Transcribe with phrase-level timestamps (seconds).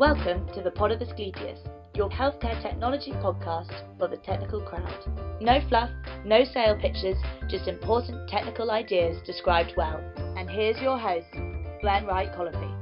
[0.00, 1.58] Welcome to the Pod of Asclepius,
[1.94, 5.42] your healthcare technology podcast for the technical crowd.
[5.42, 5.90] No fluff,
[6.24, 10.00] no sale pitches, just important technical ideas described well.
[10.38, 11.26] And here's your host,
[11.82, 12.74] Glenn Wright Colopy.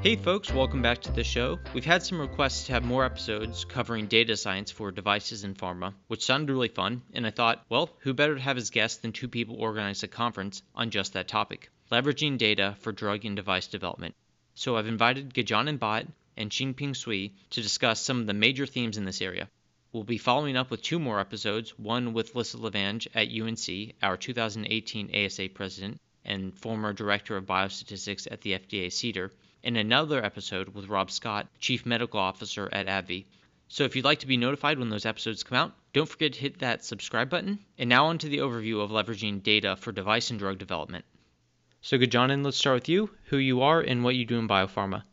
[0.00, 1.60] Hey folks, welcome back to the show.
[1.72, 5.94] We've had some requests to have more episodes covering data science for devices in pharma,
[6.08, 9.12] which sounded really fun, and I thought, well, who better to have as guests than
[9.12, 13.68] two people organized a conference on just that topic leveraging data for drug and device
[13.68, 14.16] development.
[14.60, 18.96] So I've invited Gajanan Bhatt and Xinping Cui to discuss some of the major themes
[18.96, 19.48] in this area.
[19.92, 24.16] We'll be following up with two more episodes, one with Lisa Lavange at UNC, our
[24.16, 29.30] 2018 ASA president and former director of biostatistics at the FDA CDER,
[29.62, 33.26] and another episode with Rob Scott, chief medical officer at AbbVie.
[33.68, 36.40] So if you'd like to be notified when those episodes come out, don't forget to
[36.40, 37.60] hit that subscribe button.
[37.78, 41.04] And now on to the overview of leveraging data for device and drug development.
[41.80, 45.04] So, Gajanan, let's start with you, who you are, and what you do in biopharma.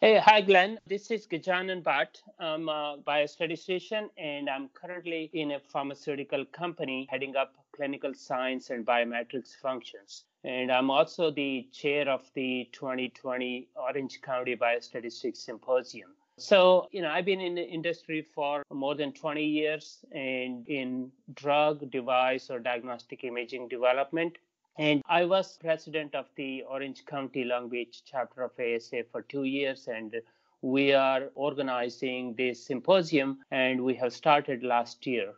[0.00, 0.78] Hey, hi, Glenn.
[0.86, 2.22] This is Gajanan Bhatt.
[2.40, 8.86] I'm a biostatistician, and I'm currently in a pharmaceutical company heading up clinical science and
[8.86, 10.24] biometrics functions.
[10.44, 16.10] And I'm also the chair of the 2020 Orange County Biostatistics Symposium.
[16.38, 21.12] So, you know, I've been in the industry for more than 20 years and in
[21.34, 24.38] drug, device, or diagnostic imaging development.
[24.78, 29.44] And I was president of the Orange County Long Beach chapter of ASA for two
[29.44, 29.88] years.
[29.88, 30.14] And
[30.62, 35.34] we are organizing this symposium, and we have started last year.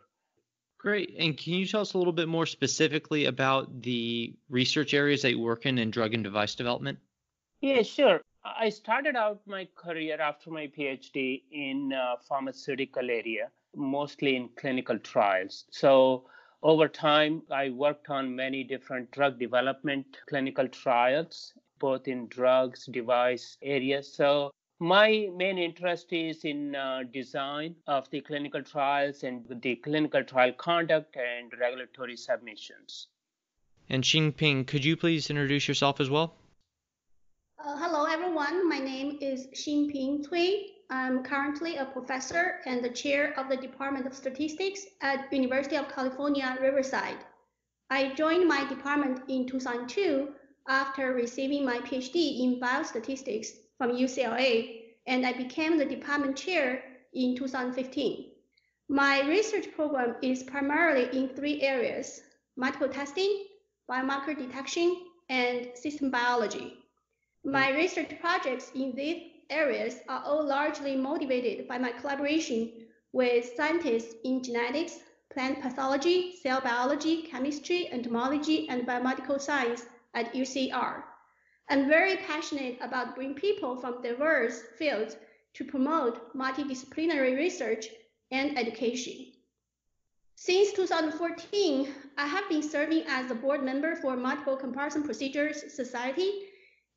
[0.77, 1.15] Great.
[1.17, 5.31] And can you tell us a little bit more specifically about the research areas that
[5.31, 6.99] you work in in drug and device development?
[7.59, 8.21] Yeah, sure.
[8.45, 14.99] I started out my career after my PhD in uh, pharmaceutical area, mostly in clinical
[14.99, 15.65] trials.
[15.71, 16.25] So
[16.65, 23.55] over time, I worked on many different drug development clinical trials, both in drugs, device
[23.61, 24.11] areas.
[24.11, 30.23] So my main interest is in uh, design of the clinical trials and the clinical
[30.23, 33.09] trial conduct and regulatory submissions.
[33.87, 36.33] And Xinping, could you please introduce yourself as well?
[37.63, 38.67] Uh, hello, everyone.
[38.67, 40.74] My name is Xinping Cui.
[40.89, 45.89] I'm currently a professor and the chair of the Department of Statistics at University of
[45.89, 47.17] California, Riverside.
[47.89, 50.29] I joined my department in 2002
[50.67, 53.47] after receiving my PhD in biostatistics
[53.77, 58.31] from UCLA, and I became the department chair in 2015.
[58.87, 62.21] My research program is primarily in three areas,
[62.57, 63.45] multiple testing,
[63.89, 64.95] biomarker detection,
[65.29, 66.77] and system biology.
[67.43, 72.71] My research projects in these areas are all largely motivated by my collaboration
[73.11, 81.03] with scientists in genetics, plant pathology, cell biology, chemistry, entomology, and biomedical science at UCR.
[81.69, 85.17] I'm very passionate about bringing people from diverse fields
[85.55, 87.87] to promote multidisciplinary research
[88.31, 89.31] and education.
[90.35, 96.41] Since 2014, I have been serving as a board member for Multiple Comparison Procedures Society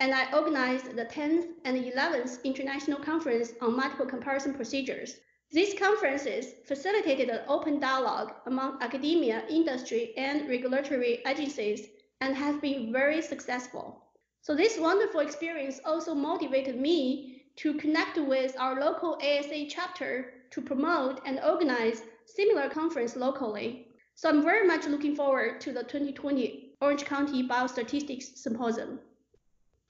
[0.00, 5.16] and I organized the 10th and 11th International Conference on Multiple Comparison Procedures.
[5.50, 11.88] These conferences facilitated an open dialogue among academia, industry, and regulatory agencies
[12.20, 14.04] and have been very successful.
[14.42, 20.62] So this wonderful experience also motivated me to connect with our local ASA chapter to
[20.62, 23.88] promote and organize similar conference locally.
[24.14, 29.00] So I'm very much looking forward to the 2020 Orange County Biostatistics Symposium.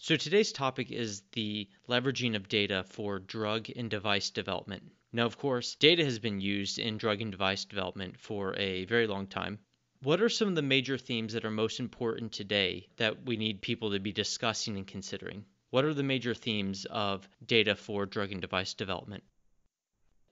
[0.00, 4.92] So today's topic is the leveraging of data for drug and device development.
[5.12, 9.08] Now, of course, data has been used in drug and device development for a very
[9.08, 9.58] long time.
[10.04, 13.60] What are some of the major themes that are most important today that we need
[13.60, 15.44] people to be discussing and considering?
[15.70, 19.24] What are the major themes of data for drug and device development?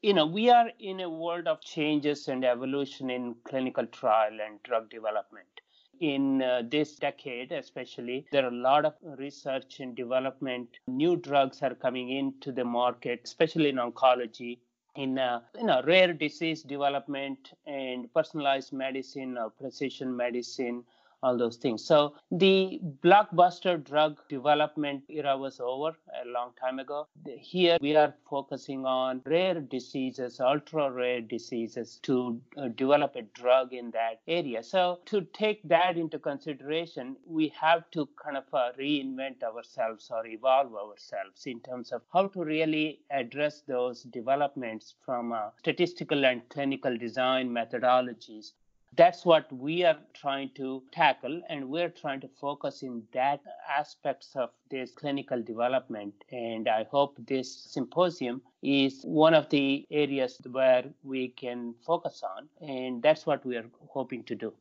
[0.00, 4.62] You know, we are in a world of changes and evolution in clinical trial and
[4.62, 5.60] drug development
[6.00, 11.62] in uh, this decade especially there are a lot of research and development new drugs
[11.62, 14.58] are coming into the market especially in oncology
[14.96, 20.82] in uh, you know rare disease development and personalized medicine or precision medicine
[21.26, 21.84] all those things.
[21.84, 27.08] So the blockbuster drug development era was over a long time ago.
[27.38, 33.72] Here we are focusing on rare diseases, ultra rare diseases to uh, develop a drug
[33.72, 34.62] in that area.
[34.62, 40.26] So to take that into consideration, we have to kind of uh, reinvent ourselves or
[40.26, 46.48] evolve ourselves in terms of how to really address those developments from uh, statistical and
[46.50, 48.52] clinical design methodologies
[48.96, 54.34] That's what we are trying to tackle, and we're trying to focus in that aspects
[54.34, 56.14] of this clinical development.
[56.32, 62.48] And I hope this symposium is one of the areas where we can focus on,
[62.66, 64.54] and that's what we are hoping to do.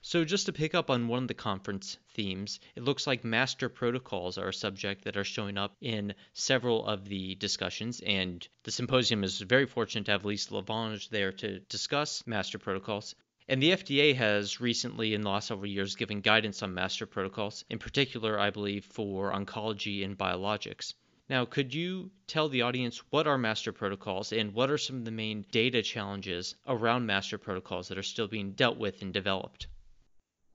[0.00, 3.68] So, just to pick up on one of the conference themes, it looks like master
[3.68, 8.70] protocols are a subject that are showing up in several of the discussions, and the
[8.70, 13.16] symposium is very fortunate to have Lisa Lavange there to discuss master protocols.
[13.48, 17.64] And the FDA has recently, in the last several years, given guidance on master protocols,
[17.70, 20.94] in particular, I believe, for oncology and biologics.
[21.28, 25.04] Now, could you tell the audience what are master protocols and what are some of
[25.04, 29.68] the main data challenges around master protocols that are still being dealt with and developed?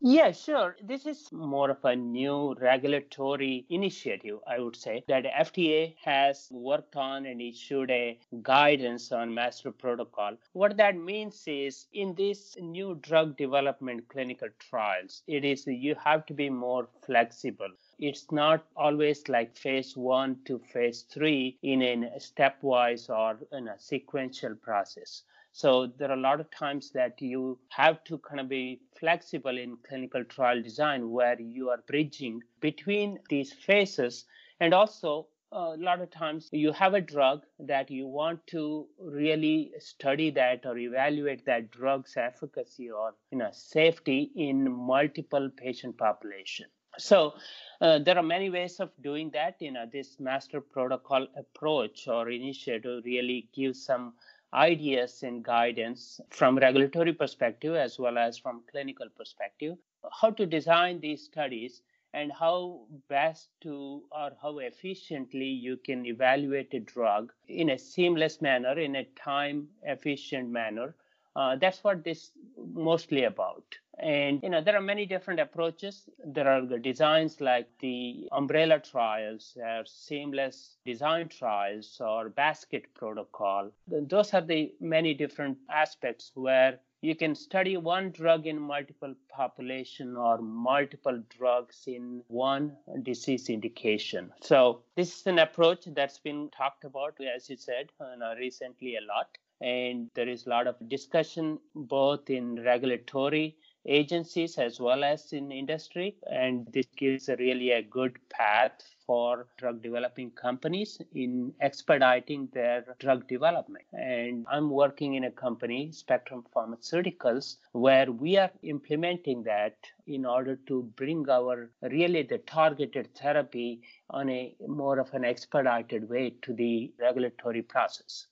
[0.03, 0.75] Yeah, sure.
[0.83, 6.97] This is more of a new regulatory initiative, I would say, that FDA has worked
[6.97, 10.35] on and issued a guidance on master protocol.
[10.51, 16.25] What that means is in this new drug development clinical trials, it is you have
[16.25, 17.69] to be more flexible.
[17.97, 23.79] It's not always like phase one to phase three in a stepwise or in a
[23.79, 25.23] sequential process.
[25.53, 29.57] So there are a lot of times that you have to kind of be flexible
[29.57, 34.25] in clinical trial design where you are bridging between these phases.
[34.59, 39.71] And also a lot of times you have a drug that you want to really
[39.79, 46.67] study that or evaluate that drug's efficacy or you know safety in multiple patient population.
[46.97, 47.33] So
[47.81, 49.55] uh, there are many ways of doing that.
[49.59, 54.13] You know this master protocol approach or initiative really gives some
[54.53, 59.77] ideas and guidance from regulatory perspective as well as from clinical perspective.
[60.11, 61.81] How to design these studies
[62.13, 68.41] and how best to or how efficiently you can evaluate a drug in a seamless
[68.41, 70.95] manner in a time efficient manner
[71.35, 72.31] uh, that's what this
[72.73, 73.63] mostly about.
[73.99, 76.09] And you know there are many different approaches.
[76.25, 83.71] There are designs like the umbrella trials or seamless design trials or basket protocol.
[83.87, 90.15] Those are the many different aspects where you can study one drug in multiple population
[90.15, 94.31] or multiple drugs in one disease indication.
[94.41, 99.01] So this is an approach that's been talked about as you said uh, recently a
[99.01, 103.55] lot and there is a lot of discussion both in regulatory
[103.85, 108.71] agencies as well as in industry and this gives a really a good path
[109.05, 113.85] for drug developing companies in expediting their drug development.
[113.93, 120.55] And i'm working in a company spectrum pharmaceuticals where we are implementing that in order
[120.67, 126.53] to bring our really the targeted therapy on a more of an expedited way to
[126.53, 128.27] the regulatory process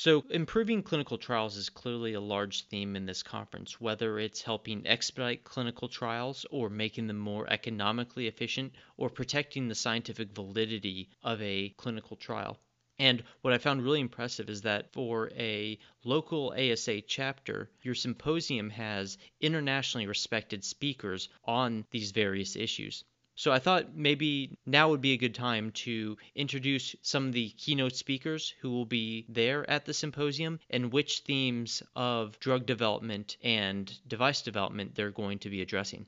[0.00, 4.86] so, improving clinical trials is clearly a large theme in this conference, whether it's helping
[4.86, 11.42] expedite clinical trials or making them more economically efficient or protecting the scientific validity of
[11.42, 12.60] a clinical trial.
[13.00, 18.70] And what I found really impressive is that for a local ASA chapter, your symposium
[18.70, 23.02] has internationally respected speakers on these various issues.
[23.38, 27.50] So I thought maybe now would be a good time to introduce some of the
[27.50, 33.36] keynote speakers who will be there at the symposium and which themes of drug development
[33.44, 36.04] and device development they're going to be addressing.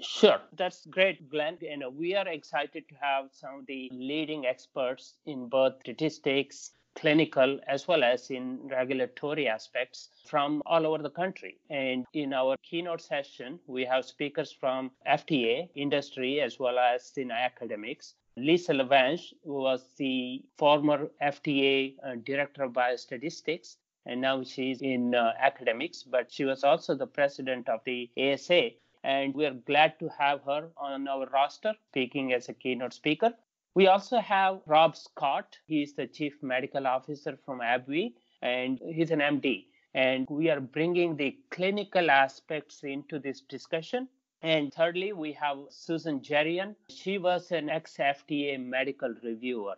[0.00, 1.58] Sure, that's great, Glenn.
[1.60, 7.58] Know, we are excited to have some of the leading experts in both statistics, clinical
[7.66, 11.58] as well as in regulatory aspects from all over the country.
[11.70, 17.30] And in our keynote session, we have speakers from FDA, industry, as well as in
[17.30, 18.14] academics.
[18.36, 25.32] Lisa Lavange was the former FDA uh, director of biostatistics, and now she's in uh,
[25.38, 28.70] academics, but she was also the president of the ASA.
[29.04, 33.34] And we are glad to have her on our roster, speaking as a keynote speaker.
[33.74, 35.58] We also have Rob Scott.
[35.66, 39.66] He is the chief medical officer from AbbVie, and he's an MD.
[39.94, 44.08] And we are bringing the clinical aspects into this discussion.
[44.42, 46.76] And thirdly, we have Susan Jerian.
[46.88, 49.74] She was an ex FDA medical reviewer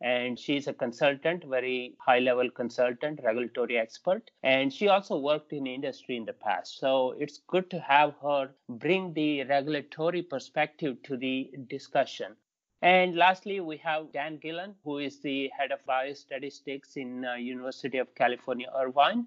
[0.00, 4.30] and she's a consultant, very high level consultant, regulatory expert.
[4.42, 6.78] And she also worked in industry in the past.
[6.78, 12.36] So it's good to have her bring the regulatory perspective to the discussion.
[12.82, 17.98] And lastly, we have Dan Gillen, who is the head of biostatistics in uh, University
[17.98, 19.26] of California, Irvine.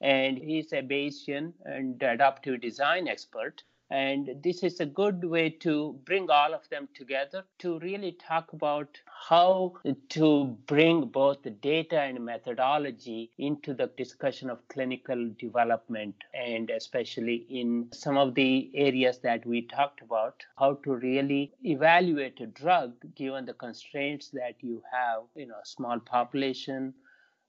[0.00, 3.62] And he's a Bayesian and adaptive design expert.
[3.90, 8.52] And this is a good way to bring all of them together to really talk
[8.52, 9.74] about how
[10.10, 17.46] to bring both the data and methodology into the discussion of clinical development, and especially
[17.48, 22.94] in some of the areas that we talked about, how to really evaluate a drug
[23.14, 26.94] given the constraints that you have in a small population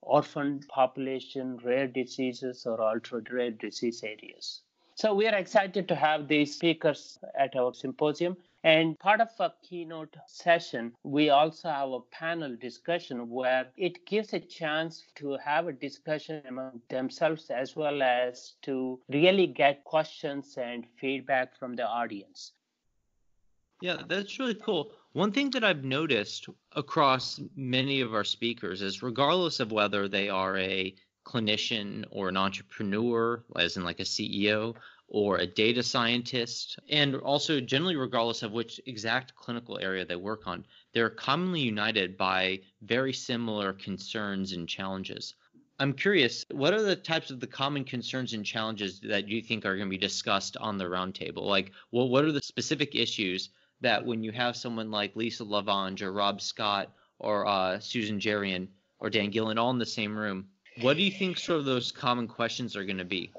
[0.01, 4.61] orphan population, rare diseases, or ultra rare disease areas.
[4.97, 8.37] So we are excited to have these speakers at our symposium.
[8.63, 14.33] And part of a keynote session, we also have a panel discussion where it gives
[14.33, 20.57] a chance to have a discussion among themselves as well as to really get questions
[20.57, 22.53] and feedback from the audience.
[23.81, 24.93] Yeah, that's really cool.
[25.11, 30.29] One thing that I've noticed across many of our speakers is regardless of whether they
[30.29, 34.75] are a clinician or an entrepreneur, as in like a CEO,
[35.07, 40.47] or a data scientist, and also generally regardless of which exact clinical area they work
[40.47, 45.35] on, they're commonly united by very similar concerns and challenges.
[45.77, 49.65] I'm curious, what are the types of the common concerns and challenges that you think
[49.65, 51.43] are going to be discussed on the roundtable?
[51.43, 53.49] Like, well, what are the specific issues
[53.81, 58.69] that when you have someone like Lisa Lavange or Rob Scott or uh, Susan Jerian
[58.99, 60.47] or Dan Gillen all in the same room,
[60.81, 63.31] what do you think sort of those common questions are going to be?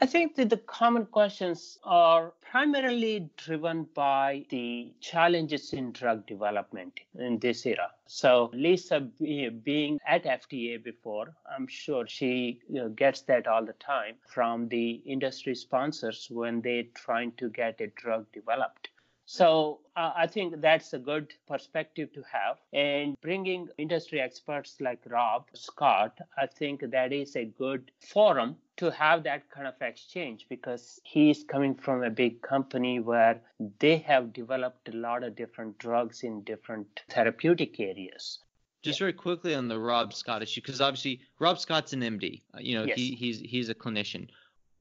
[0.00, 6.98] I think that the common questions are primarily driven by the challenges in drug development
[7.16, 7.92] in this era.
[8.06, 12.60] So, Lisa being at FDA before, I'm sure she
[12.96, 17.86] gets that all the time from the industry sponsors when they're trying to get a
[17.86, 18.88] drug developed.
[19.26, 22.58] So uh, I think that's a good perspective to have.
[22.72, 28.90] And bringing industry experts like Rob Scott, I think that is a good forum to
[28.90, 33.40] have that kind of exchange because he's coming from a big company where
[33.78, 38.40] they have developed a lot of different drugs in different therapeutic areas.
[38.82, 42.42] Just very quickly on the Rob Scott issue, because obviously Rob Scott's an MD.
[42.54, 42.98] Uh, you know, yes.
[42.98, 44.28] he, he's he's a clinician.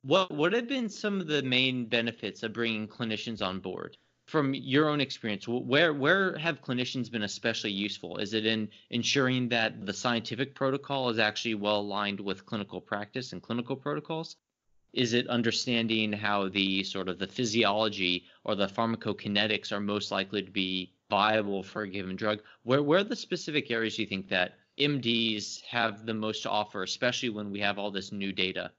[0.01, 3.95] What what have been some of the main benefits of bringing clinicians on board?
[4.25, 8.17] From your own experience, where where have clinicians been especially useful?
[8.17, 13.33] Is it in ensuring that the scientific protocol is actually well aligned with clinical practice
[13.33, 14.37] and clinical protocols?
[14.93, 20.43] Is it understanding how the sort of the physiology or the pharmacokinetics are most likely
[20.43, 22.41] to be viable for a given drug?
[22.63, 26.83] Where where are the specific areas you think that MDs have the most to offer,
[26.83, 28.71] especially when we have all this new data?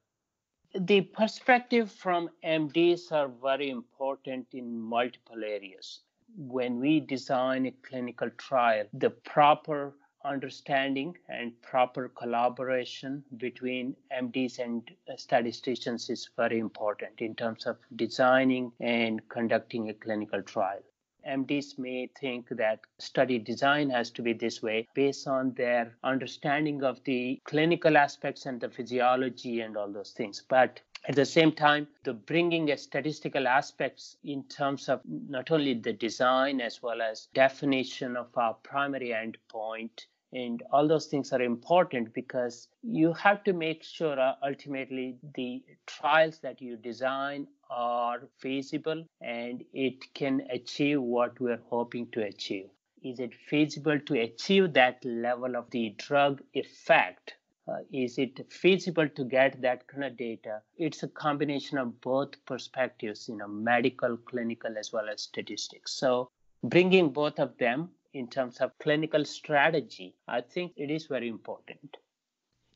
[0.75, 6.01] The perspective from MDs are very important in multiple areas.
[6.37, 14.91] When we design a clinical trial, the proper understanding and proper collaboration between MDs and
[15.17, 20.81] statisticians is very important in terms of designing and conducting a clinical trial.
[21.27, 26.83] MDs may think that study design has to be this way based on their understanding
[26.83, 30.43] of the clinical aspects and the physiology and all those things.
[30.49, 35.75] But at the same time, the bringing a statistical aspects in terms of not only
[35.75, 41.41] the design as well as definition of our primary endpoint and all those things are
[41.41, 48.29] important because you have to make sure uh, ultimately the trials that you design are
[48.39, 52.67] feasible and it can achieve what we're hoping to achieve.
[53.03, 57.35] Is it feasible to achieve that level of the drug effect?
[57.69, 60.61] Uh, is it feasible to get that kind of data?
[60.77, 65.93] It's a combination of both perspectives, you know, medical, clinical, as well as statistics.
[65.93, 66.29] So
[66.63, 71.97] bringing both of them in terms of clinical strategy, I think it is very important.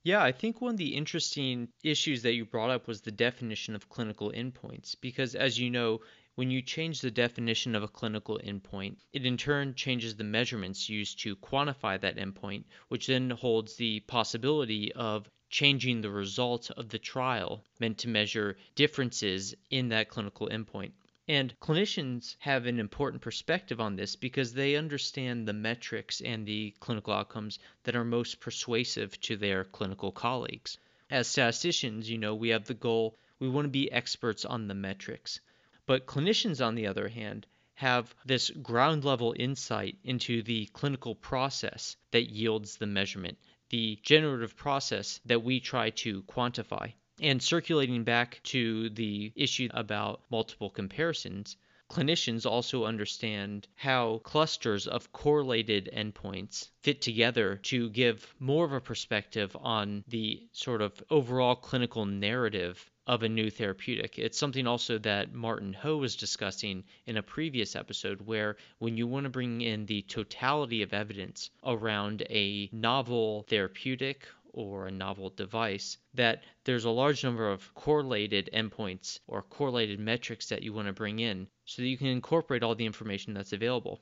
[0.03, 3.75] Yeah, I think one of the interesting issues that you brought up was the definition
[3.75, 4.97] of clinical endpoints.
[5.01, 6.01] Because as you know,
[6.35, 10.89] when you change the definition of a clinical endpoint, it in turn changes the measurements
[10.89, 16.89] used to quantify that endpoint, which then holds the possibility of changing the results of
[16.89, 20.93] the trial meant to measure differences in that clinical endpoint.
[21.31, 26.75] And clinicians have an important perspective on this because they understand the metrics and the
[26.81, 30.79] clinical outcomes that are most persuasive to their clinical colleagues.
[31.11, 34.75] As statisticians, you know, we have the goal, we want to be experts on the
[34.75, 35.39] metrics.
[35.85, 41.97] But clinicians, on the other hand, have this ground level insight into the clinical process
[42.11, 43.37] that yields the measurement,
[43.69, 46.95] the generative process that we try to quantify.
[47.21, 51.57] And circulating back to the issue about multiple comparisons,
[51.91, 58.81] clinicians also understand how clusters of correlated endpoints fit together to give more of a
[58.81, 64.19] perspective on the sort of overall clinical narrative of a new therapeutic.
[64.19, 69.07] It's something also that Martin Ho was discussing in a previous episode, where when you
[69.07, 75.31] want to bring in the totality of evidence around a novel therapeutic or a novel
[75.31, 80.87] device, that there's a large number of correlated endpoints or correlated metrics that you want
[80.87, 84.01] to bring in so that you can incorporate all the information that's available.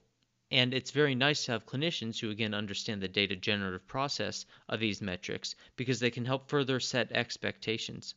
[0.51, 4.79] And it's very nice to have clinicians who, again, understand the data generative process of
[4.79, 8.15] these metrics because they can help further set expectations.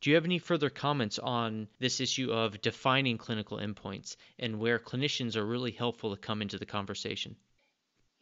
[0.00, 4.78] Do you have any further comments on this issue of defining clinical endpoints and where
[4.78, 7.36] clinicians are really helpful to come into the conversation?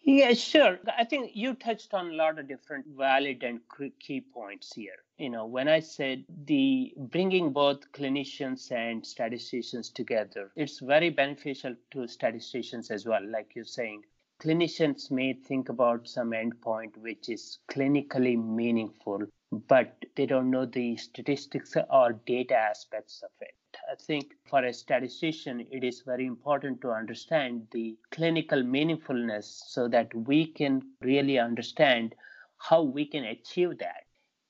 [0.05, 0.79] Yeah, sure.
[0.99, 3.61] I think you touched on a lot of different valid and
[3.99, 5.03] key points here.
[5.19, 11.75] You know, when I said the bringing both clinicians and statisticians together, it's very beneficial
[11.93, 13.25] to statisticians as well.
[13.25, 14.05] Like you're saying,
[14.41, 20.97] clinicians may think about some endpoint which is clinically meaningful but they don't know the
[20.97, 23.55] statistics or data aspects of it.
[23.93, 29.87] I think for a statistician, it is very important to understand the clinical meaningfulness so
[29.89, 32.15] that we can really understand
[32.57, 34.07] how we can achieve that.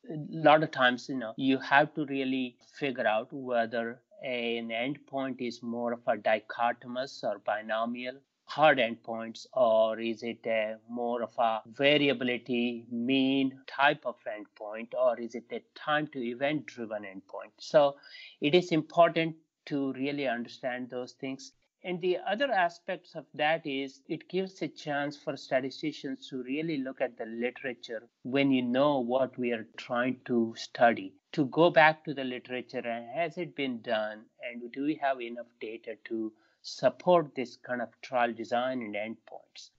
[0.09, 5.41] A lot of times, you know, you have to really figure out whether an endpoint
[5.41, 8.21] is more of a dichotomous or binomial
[8.53, 15.19] hard endpoints or is it a more of a variability mean type of endpoint or
[15.19, 17.53] is it a time to event driven endpoint?
[17.59, 17.97] So
[18.43, 21.53] it is important to really understand those things.
[21.83, 26.77] And the other aspects of that is it gives a chance for statisticians to really
[26.77, 31.15] look at the literature when you know what we are trying to study.
[31.33, 34.27] To go back to the literature and has it been done?
[34.47, 36.33] And do we have enough data to
[36.63, 39.71] support this kind of trial design and endpoints.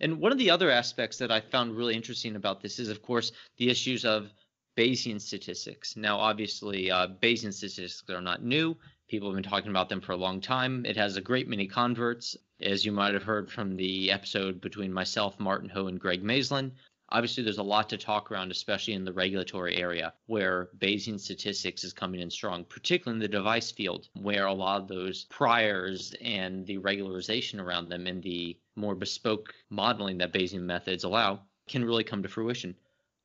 [0.00, 3.02] And one of the other aspects that I found really interesting about this is, of
[3.02, 4.30] course, the issues of
[4.76, 5.96] Bayesian statistics.
[5.96, 8.76] Now, obviously, uh, Bayesian statistics are not new.
[9.08, 10.86] People have been talking about them for a long time.
[10.86, 14.92] It has a great many converts, as you might have heard from the episode between
[14.92, 16.70] myself, Martin Ho, and Greg Maislin.
[17.10, 21.82] Obviously, there's a lot to talk around, especially in the regulatory area where Bayesian statistics
[21.82, 26.14] is coming in strong, particularly in the device field, where a lot of those priors
[26.20, 31.84] and the regularization around them and the more bespoke modeling that Bayesian methods allow can
[31.84, 32.74] really come to fruition.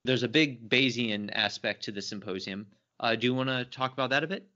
[0.06, 2.68] There's a big Bayesian aspect to the symposium.
[3.00, 4.48] Uh, do you want to talk about that a bit?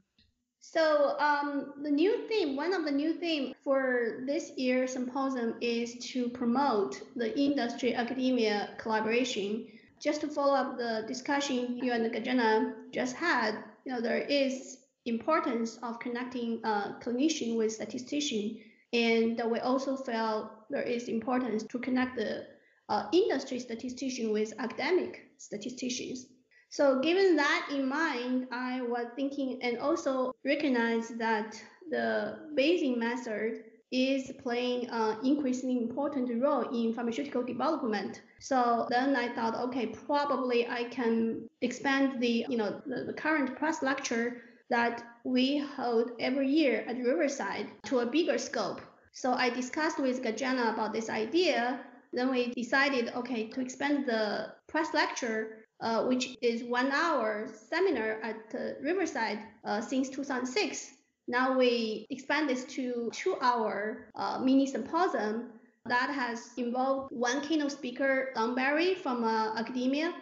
[0.59, 5.95] So um, the new theme, one of the new theme for this year's symposium is
[6.11, 9.67] to promote the industry academia collaboration.
[9.99, 14.77] Just to follow up the discussion you and Gajana just had, you know, there is
[15.05, 18.57] importance of connecting uh, clinician with statistician,
[18.93, 22.45] and we also felt there is importance to connect the
[22.89, 26.27] uh, industry statistician with academic statisticians.
[26.69, 33.63] So given that in mind, I was thinking and also recognize that the Bayesian method
[33.91, 38.21] is playing an increasingly important role in pharmaceutical development.
[38.39, 43.56] So then I thought, okay, probably I can expand the, you know, the, the current
[43.56, 48.82] press lecture that we hold every year at Riverside to a bigger scope.
[49.13, 51.80] So I discussed with Gajana about this idea.
[52.12, 58.19] Then we decided, okay, to expand the press lecture uh, which is one hour seminar
[58.23, 60.93] at uh, Riverside uh, since 2006.
[61.27, 65.49] Now we expand this to two hour uh, mini symposium
[65.85, 70.13] that has involved one keynote speaker, Don Berry from uh, academia,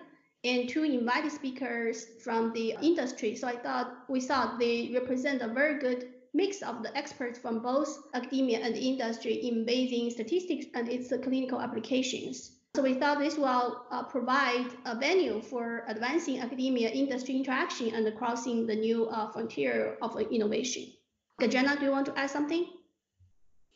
[0.43, 3.35] and two invited speakers from the industry.
[3.35, 7.59] So I thought we thought they represent a very good mix of the experts from
[7.59, 12.51] both academia and industry in Bayesian statistics and its clinical applications.
[12.75, 18.05] So we thought this will uh, provide a venue for advancing academia industry interaction and
[18.17, 20.91] crossing the new uh, frontier of innovation.
[21.39, 22.67] Gajana, do you want to add something?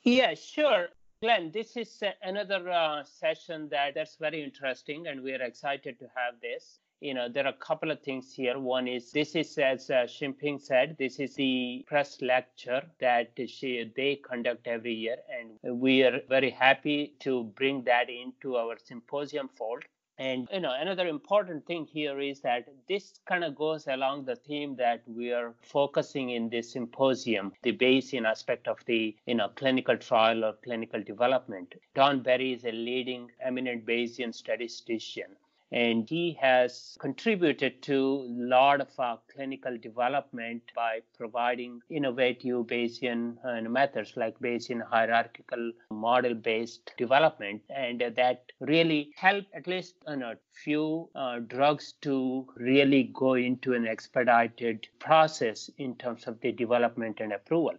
[0.03, 0.89] Yeah, sure.
[1.21, 6.05] Glenn, this is another uh, session that that's very interesting, and we are excited to
[6.15, 8.60] have this you know, there are a couple of things here.
[8.60, 13.91] One is this is, as uh, Xinping said, this is the press lecture that she,
[13.95, 19.49] they conduct every year, and we are very happy to bring that into our symposium
[19.58, 19.84] fold.
[20.19, 24.36] And you know, another important thing here is that this kind of goes along the
[24.36, 29.47] theme that we are focusing in this symposium, the Bayesian aspect of the you know
[29.55, 31.73] clinical trial or clinical development.
[31.95, 35.38] Don Berry is a leading eminent Bayesian statistician
[35.71, 43.38] and he has contributed to a lot of our clinical development by providing innovative Bayesian
[43.45, 47.62] uh, methods like Bayesian hierarchical model based development.
[47.69, 53.88] And that really helped at least know, few uh, drugs to really go into an
[53.88, 57.75] expedited process in terms of the development and approval.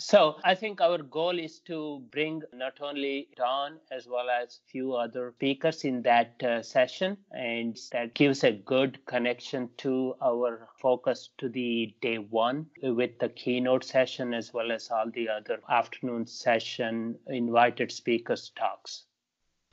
[0.00, 4.94] So I think our goal is to bring not only Don as well as few
[4.94, 11.30] other speakers in that uh, session, and that gives a good connection to our focus
[11.38, 16.26] to the day one with the keynote session as well as all the other afternoon
[16.26, 19.04] session invited speakers talks.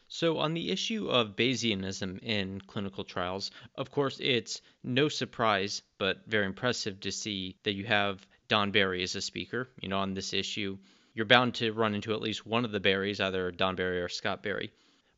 [0.08, 6.26] So, on the issue of Bayesianism in clinical trials, of course, it's no surprise, but
[6.26, 10.14] very impressive to see that you have Don Berry is a speaker, you know, on
[10.14, 10.78] this issue.
[11.14, 14.10] You're bound to run into at least one of the Berries, either Don Berry or
[14.10, 14.72] Scott Berry.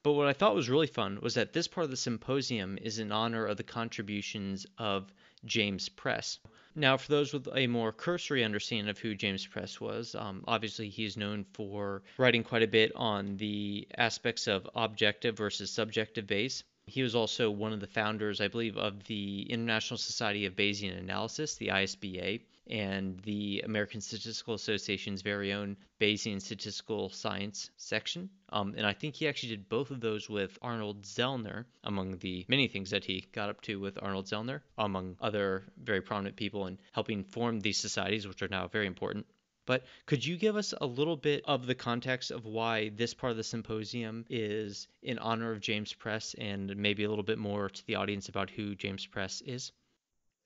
[0.03, 2.99] But what I thought was really fun was that this part of the symposium is
[2.99, 5.11] in honor of the contributions of
[5.43, 6.39] James Press.
[6.75, 10.89] Now, for those with a more cursory understanding of who James Press was, um, obviously
[10.89, 16.27] he is known for writing quite a bit on the aspects of objective versus subjective
[16.27, 16.63] Bayes.
[16.85, 20.97] He was also one of the founders, I believe, of the International Society of Bayesian
[20.97, 28.29] Analysis, the ISBA, and the American Statistical Association's very own Bayesian Statistical Science section.
[28.49, 32.45] Um, and I think he actually did both of those with Arnold Zellner, among the
[32.47, 36.67] many things that he got up to with Arnold Zellner, among other very prominent people
[36.67, 39.25] in helping form these societies, which are now very important.
[39.67, 43.31] But could you give us a little bit of the context of why this part
[43.31, 47.69] of the symposium is in honor of James Press and maybe a little bit more
[47.69, 49.73] to the audience about who James Press is?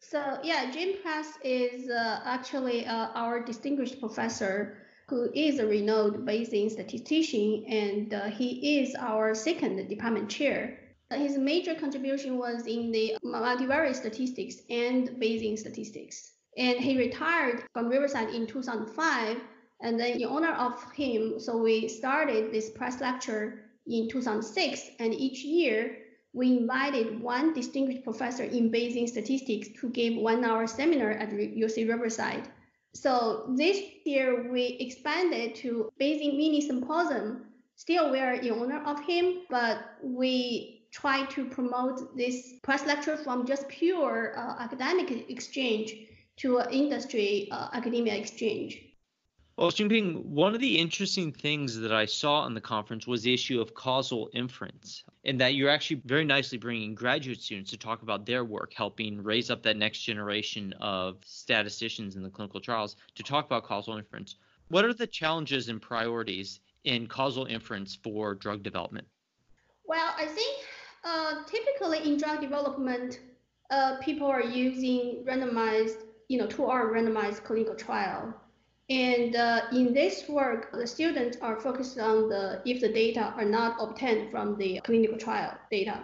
[0.01, 6.27] So yeah, Jim Press is uh, actually uh, our distinguished professor who is a renowned
[6.27, 10.79] Bayesian statistician, and uh, he is our second department chair.
[11.11, 16.31] His major contribution was in the multivariate statistics and Bayesian statistics.
[16.57, 19.37] And he retired from Riverside in 2005.
[19.81, 24.91] And then in honor of him, so we started this press lecture in 2006.
[24.99, 25.97] And each year
[26.33, 31.89] we invited one distinguished professor in Bayesian statistics to give one hour seminar at UC
[31.89, 32.47] Riverside.
[32.93, 37.45] So this year we expanded to Bayesian mini symposium.
[37.75, 43.17] Still, we are in honor of him, but we try to promote this press lecture
[43.17, 45.95] from just pure uh, academic exchange
[46.37, 48.90] to industry uh, academia exchange.
[49.57, 53.33] Well, Xinping, one of the interesting things that I saw in the conference was the
[53.33, 58.01] issue of causal inference, and that you're actually very nicely bringing graduate students to talk
[58.01, 62.95] about their work, helping raise up that next generation of statisticians in the clinical trials
[63.15, 64.37] to talk about causal inference.
[64.69, 69.05] What are the challenges and priorities in causal inference for drug development?
[69.85, 70.65] Well, I think
[71.03, 73.19] uh, typically in drug development,
[73.69, 75.97] uh, people are using randomized,
[76.29, 78.33] you know, two-arm randomized clinical trial
[78.89, 83.45] and uh, in this work, the students are focused on the if the data are
[83.45, 86.03] not obtained from the clinical trial data.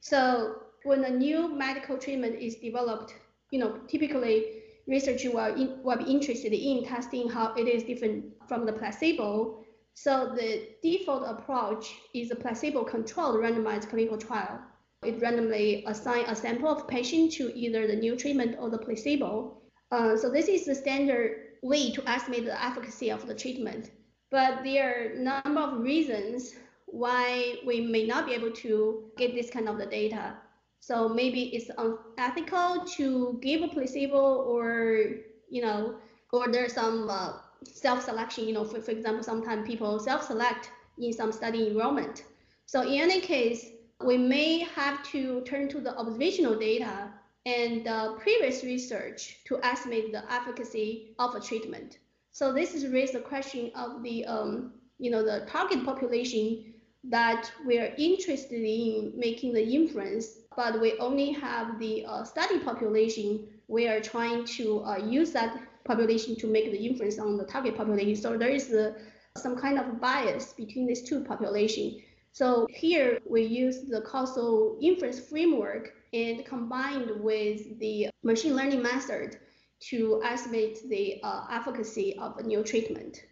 [0.00, 3.14] So when a new medical treatment is developed,
[3.50, 8.66] you know, typically researchers will, will be interested in testing how it is different from
[8.66, 9.64] the placebo.
[9.94, 14.60] So the default approach is a placebo-controlled randomized clinical trial.
[15.02, 19.58] It randomly assigns a sample of patients to either the new treatment or the placebo.
[19.90, 23.90] Uh, so this is the standard way to estimate the efficacy of the treatment.
[24.30, 26.54] But there are a number of reasons
[26.86, 30.34] why we may not be able to get this kind of the data.
[30.80, 35.16] So maybe it's unethical to give a placebo or,
[35.50, 35.96] you know,
[36.32, 37.32] or there's some uh,
[37.64, 42.24] self-selection, you know, for, for example, sometimes people self-select in some study enrollment.
[42.66, 43.70] So in any case,
[44.04, 47.10] we may have to turn to the observational data
[47.46, 51.98] and uh, previous research to estimate the efficacy of a treatment.
[52.32, 57.50] So this is raised the question of the, um, you know, the target population that
[57.64, 63.46] we're interested in making the inference, but we only have the uh, study population.
[63.68, 67.76] We are trying to uh, use that population to make the inference on the target
[67.76, 68.16] population.
[68.16, 68.96] So there is a,
[69.36, 72.02] some kind of bias between these two populations.
[72.32, 79.36] So here we use the causal inference framework and combined with the machine learning method
[79.78, 83.24] to estimate the uh, efficacy of a new treatment.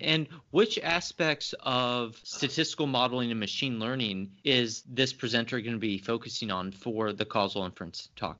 [0.00, 5.98] And which aspects of statistical modeling and machine learning is this presenter going to be
[5.98, 8.38] focusing on for the causal inference talk?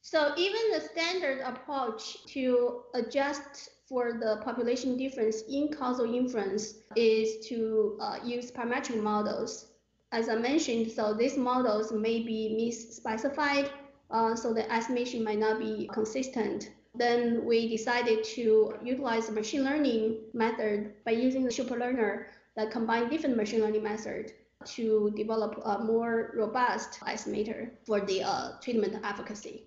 [0.00, 7.46] So even the standard approach to adjust for the population difference in causal inference is
[7.48, 9.67] to uh, use parametric models
[10.10, 13.70] as I mentioned, so these models may be misspecified,
[14.10, 16.70] uh, so the estimation might not be consistent.
[16.94, 23.10] Then we decided to utilize the machine learning method by using the superlearner that combine
[23.10, 24.32] different machine learning methods
[24.64, 29.64] to develop a more robust estimator for the uh, treatment efficacy.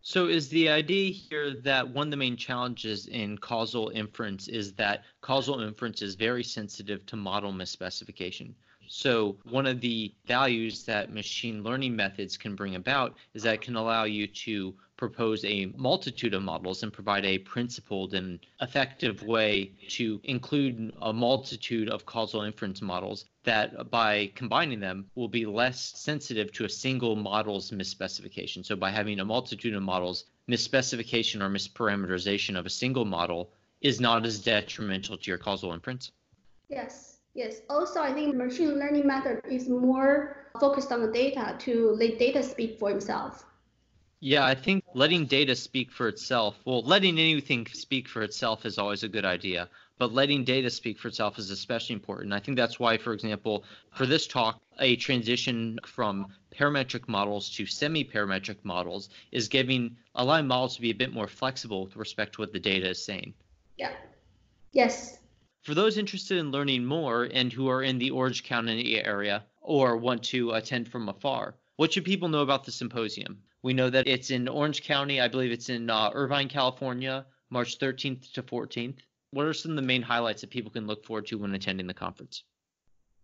[0.00, 4.72] So, is the idea here that one of the main challenges in causal inference is
[4.72, 8.54] that causal inference is very sensitive to model misspecification?
[8.94, 13.60] So, one of the values that machine learning methods can bring about is that it
[13.62, 19.22] can allow you to propose a multitude of models and provide a principled and effective
[19.22, 25.46] way to include a multitude of causal inference models that by combining them will be
[25.46, 28.62] less sensitive to a single model's misspecification.
[28.62, 34.00] So by having a multitude of models, misspecification or misparameterization of a single model is
[34.00, 36.12] not as detrimental to your causal inference.
[36.68, 37.11] Yes.
[37.34, 37.62] Yes.
[37.70, 42.42] Also, I think machine learning method is more focused on the data to let data
[42.42, 43.44] speak for itself.
[44.20, 48.78] Yeah, I think letting data speak for itself, well, letting anything speak for itself is
[48.78, 49.68] always a good idea,
[49.98, 52.32] but letting data speak for itself is especially important.
[52.32, 53.64] I think that's why, for example,
[53.94, 60.76] for this talk, a transition from parametric models to semi-parametric models is giving allowing models
[60.76, 63.34] to be a bit more flexible with respect to what the data is saying.
[63.76, 63.92] Yeah.
[64.72, 65.18] Yes.
[65.62, 69.96] For those interested in learning more and who are in the Orange County area or
[69.96, 73.40] want to attend from afar, what should people know about the symposium?
[73.62, 75.20] We know that it's in Orange County.
[75.20, 78.98] I believe it's in uh, Irvine, California, March 13th to 14th.
[79.30, 81.86] What are some of the main highlights that people can look forward to when attending
[81.86, 82.42] the conference?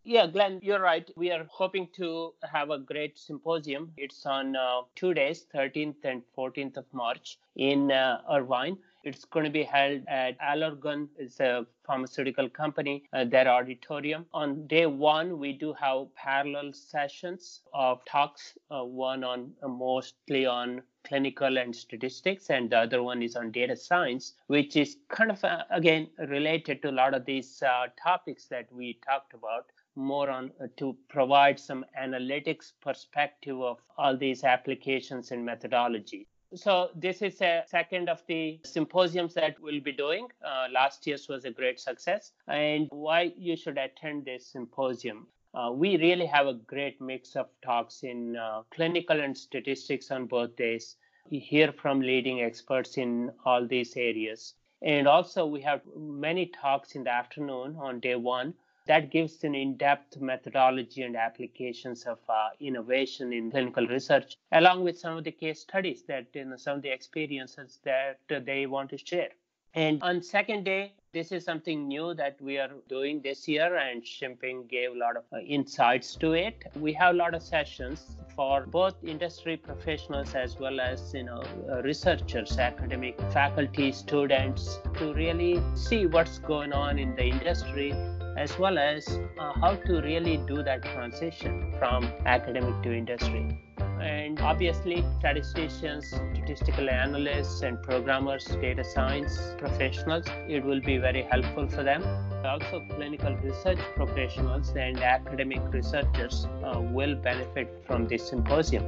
[0.04, 1.10] Yeah, Glenn, you're right.
[1.16, 3.92] We are hoping to have a great symposium.
[3.96, 8.78] It's on uh, two days, 13th and 14th of March in uh, Irvine.
[9.08, 11.08] It's going to be held at Allergan.
[11.16, 14.26] It's a pharmaceutical company, uh, their auditorium.
[14.34, 20.44] On day one, we do have parallel sessions of talks, uh, one on uh, mostly
[20.44, 25.30] on clinical and statistics, and the other one is on data science, which is kind
[25.30, 29.72] of, uh, again, related to a lot of these uh, topics that we talked about
[29.96, 36.28] more on uh, to provide some analytics perspective of all these applications and methodology.
[36.54, 40.28] So this is a second of the symposiums that we'll be doing.
[40.42, 45.26] Uh, last year's was a great success, and why you should attend this symposium.
[45.52, 50.24] Uh, we really have a great mix of talks in uh, clinical and statistics on
[50.26, 50.96] both days.
[51.30, 54.54] We hear from leading experts in all these areas.
[54.80, 58.54] And also, we have many talks in the afternoon on day one
[58.88, 64.98] that gives an in-depth methodology and applications of uh, innovation in clinical research, along with
[64.98, 68.90] some of the case studies that you know, some of the experiences that they want
[68.90, 69.28] to share.
[69.74, 74.02] And on second day, this is something new that we are doing this year, and
[74.02, 76.64] Xinping gave a lot of uh, insights to it.
[76.76, 81.42] We have a lot of sessions for both industry professionals as well as you know
[81.70, 87.94] uh, researchers, academic faculty, students, to really see what's going on in the industry
[88.36, 93.58] as well as uh, how to really do that transition from academic to industry.
[94.00, 101.66] And obviously, statisticians, statistical analysts, and programmers, data science professionals, it will be very helpful
[101.68, 102.04] for them.
[102.44, 108.84] Also, clinical research professionals and academic researchers uh, will benefit from this symposium.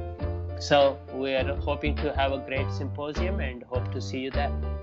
[0.59, 4.80] So, we're hoping to have a great symposium and hope to see you there.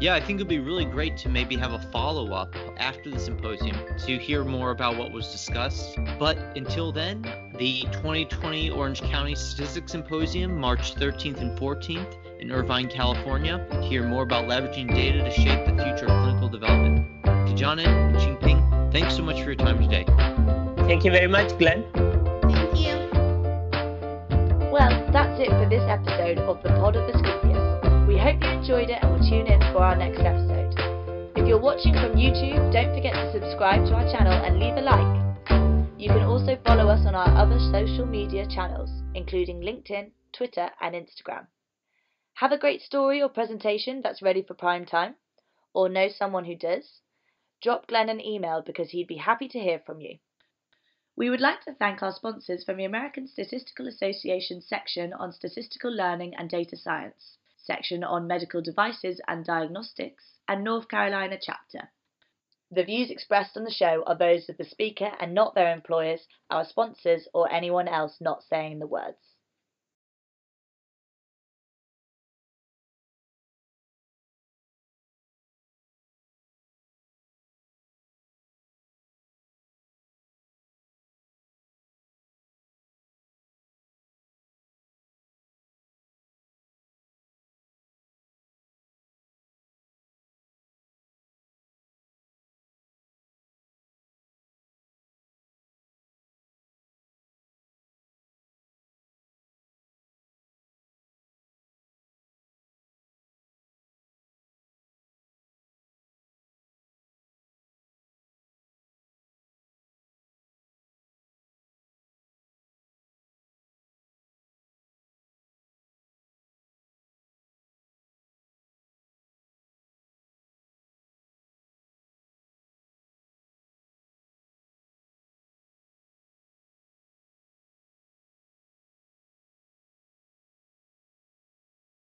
[0.00, 3.18] Yeah, I think it'd be really great to maybe have a follow up after the
[3.18, 5.98] symposium to hear more about what was discussed.
[6.18, 7.20] But until then,
[7.58, 14.02] the 2020 Orange County Statistics Symposium, March 13th and 14th in Irvine, California, to hear
[14.02, 17.06] more about leveraging data to shape the future of clinical development.
[17.24, 20.06] Tianjin and Xinping, thanks so much for your time today.
[20.86, 21.84] Thank you very much, Glenn.
[21.92, 22.96] Thank you.
[24.72, 27.69] Well, that's it for this episode of the Pod of Asclepius.
[28.20, 30.74] Hope you enjoyed it and will tune in for our next episode.
[31.36, 34.82] If you're watching from YouTube, don't forget to subscribe to our channel and leave a
[34.82, 35.98] like.
[35.98, 40.94] You can also follow us on our other social media channels, including LinkedIn, Twitter, and
[40.94, 41.46] Instagram.
[42.34, 45.14] Have a great story or presentation that's ready for prime time?
[45.72, 47.00] Or know someone who does?
[47.62, 50.18] Drop Glenn an email because he'd be happy to hear from you.
[51.16, 55.90] We would like to thank our sponsors from the American Statistical Association section on statistical
[55.90, 61.90] learning and data science section on medical devices and diagnostics, and North Carolina chapter.
[62.70, 66.26] The views expressed on the show are those of the speaker and not their employers,
[66.50, 69.29] our sponsors, or anyone else not saying the words.